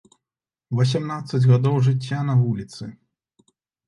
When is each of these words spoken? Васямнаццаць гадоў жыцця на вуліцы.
Васямнаццаць 0.77 1.41
гадоў 1.51 1.75
жыцця 1.87 2.19
на 2.31 2.35
вуліцы. 2.39 2.89